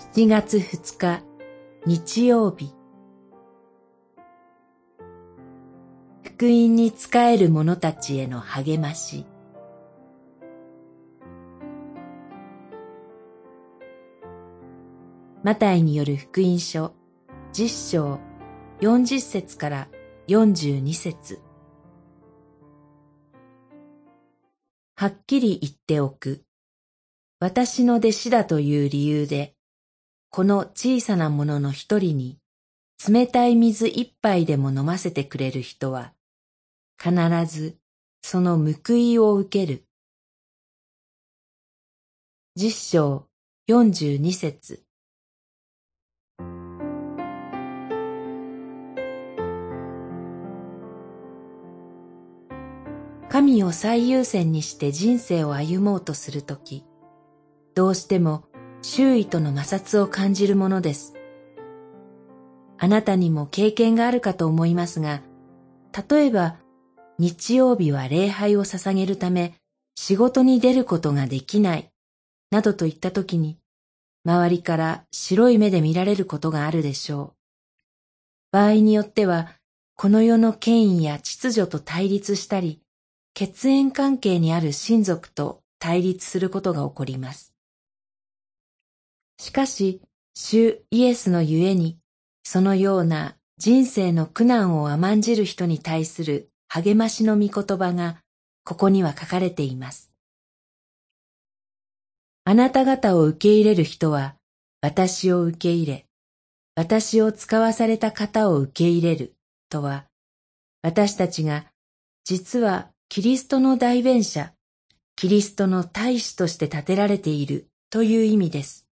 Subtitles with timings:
[0.00, 1.22] 7月2日
[1.84, 2.72] 日曜日。
[6.22, 9.26] 福音に仕える者たちへの励まし。
[15.44, 16.94] マタイによる福音書
[17.52, 18.20] 10章
[18.80, 19.88] 40節から
[20.28, 21.40] 42節。
[24.96, 26.42] はっきり言っておく。
[27.38, 29.54] 私の弟子だという理由で、
[30.32, 32.38] この小さなものの一人に
[33.08, 36.12] 冷たい水一杯でも飲ませてくれる人は、
[37.02, 37.12] 必
[37.46, 37.76] ず
[38.22, 39.84] その報いを受ける。
[42.54, 43.26] 十章
[43.66, 44.84] 四十二節
[53.28, 56.84] 神を最優先にして人生を歩もうとするとき、
[57.74, 58.44] どうしても
[58.82, 61.14] 周囲との摩擦を感じるものです。
[62.78, 65.22] あなたにも経験があるかと思いますが、
[66.08, 66.56] 例えば
[67.18, 69.54] 日曜日は礼拝を捧げるため
[69.96, 71.90] 仕事に出ることができない、
[72.50, 73.58] などと言ったときに、
[74.24, 77.36] 周りから白い目で見られることがあるでしょう。
[78.52, 79.48] 場合によっては、
[79.96, 82.80] この世の権威や秩序と対立したり、
[83.34, 87.49] 血縁関係にある親族と対立することが起こります。
[89.40, 90.02] しかし、
[90.34, 91.96] 主イエスのゆえに、
[92.42, 98.18] そのような人生の苦難を甘んじる人に対する励ましの御言葉が、
[98.64, 100.12] ここには書かれています。
[102.44, 104.36] あなた方を受け入れる人は、
[104.82, 106.06] 私を受け入れ、
[106.74, 109.32] 私を使わされた方を受け入れる
[109.70, 110.04] とは、
[110.82, 111.64] 私たちが
[112.24, 114.52] 実はキリストの代弁者、
[115.16, 118.89] キリストの大使として立てられているという意味です。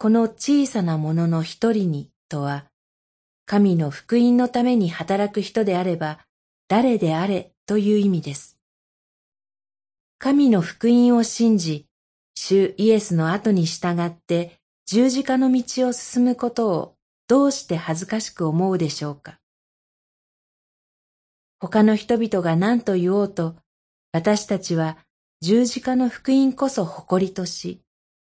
[0.00, 2.66] この小さなものの一人にとは、
[3.46, 6.20] 神の福音のために働く人であれば、
[6.68, 8.56] 誰であれという意味です。
[10.20, 11.86] 神の福音を信じ、
[12.36, 16.94] 主イエスの後に従って十字架の道を進むことを
[17.26, 19.40] どうして恥ずかしく思うでしょうか。
[21.58, 23.56] 他の人々が何と言おうと、
[24.12, 24.96] 私たちは
[25.40, 27.80] 十字架の福音こそ誇りとし、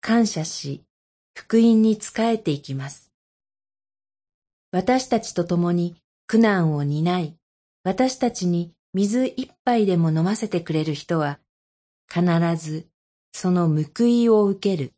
[0.00, 0.82] 感謝し、
[1.34, 3.10] 福音に仕えていきます。
[4.70, 7.36] 私たちと共に苦難を担い、
[7.84, 11.38] 私たちに水一杯でも飲ませてくれる人は、
[12.12, 12.24] 必
[12.56, 12.86] ず
[13.32, 14.94] その報いを受ける。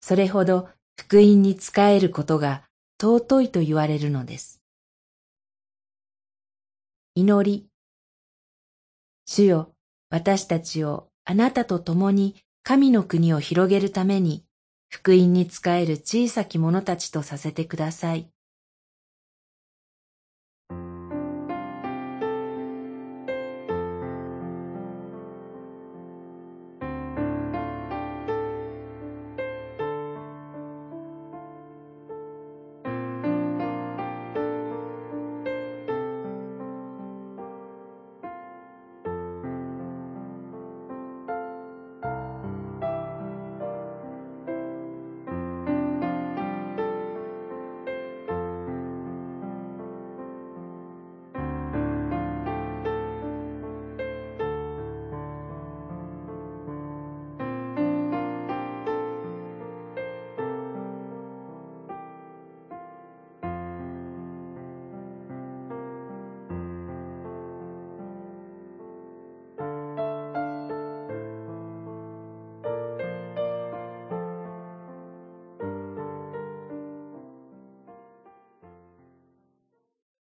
[0.00, 2.62] それほど福音に仕えることが
[3.00, 4.62] 尊いと言われるのです。
[7.14, 7.66] 祈り。
[9.26, 9.74] 主よ、
[10.08, 14.45] 私たちをあなたと共に神の国を広げるために、
[14.88, 18.28] 福音に仕える小さき者たちとさせてください。